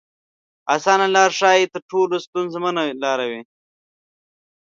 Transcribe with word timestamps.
اسانه 0.75 1.07
لار 1.15 1.31
ښايي 1.39 1.65
تر 1.73 1.81
ټولو 1.91 2.15
ستونزمنه 2.25 2.83
لار 3.03 3.19
وي. 3.29 3.41